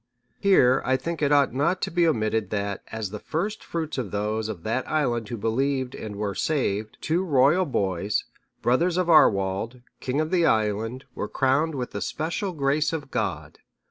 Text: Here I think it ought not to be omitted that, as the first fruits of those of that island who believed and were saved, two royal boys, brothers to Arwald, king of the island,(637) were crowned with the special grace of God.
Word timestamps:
Here 0.39 0.81
I 0.83 0.97
think 0.97 1.21
it 1.21 1.31
ought 1.31 1.53
not 1.53 1.79
to 1.83 1.91
be 1.91 2.07
omitted 2.07 2.49
that, 2.49 2.81
as 2.91 3.11
the 3.11 3.19
first 3.19 3.63
fruits 3.63 3.99
of 3.99 4.09
those 4.09 4.49
of 4.49 4.63
that 4.63 4.89
island 4.89 5.29
who 5.29 5.37
believed 5.37 5.93
and 5.93 6.15
were 6.15 6.33
saved, 6.33 6.97
two 7.01 7.23
royal 7.23 7.65
boys, 7.67 8.23
brothers 8.63 8.95
to 8.95 9.03
Arwald, 9.05 9.83
king 9.99 10.19
of 10.19 10.31
the 10.31 10.43
island,(637) 10.43 11.03
were 11.15 11.27
crowned 11.27 11.75
with 11.75 11.91
the 11.91 12.01
special 12.01 12.51
grace 12.53 12.91
of 12.93 13.11
God. 13.11 13.59